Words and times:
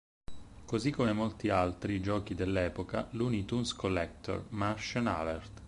Così 0.65 0.89
come 0.89 1.13
molti 1.13 1.49
altri 1.49 2.01
giochi 2.01 2.33
dell'epoca, 2.33 3.09
"Looney 3.11 3.45
Tunes 3.45 3.75
Collector: 3.75 4.45
Martian 4.49 5.05
Alert! 5.05 5.59